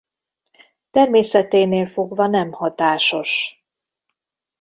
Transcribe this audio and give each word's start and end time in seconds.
Természeténél 0.91 1.85
fogva 1.85 2.27
nem 2.27 2.51
hatásos. 2.51 3.63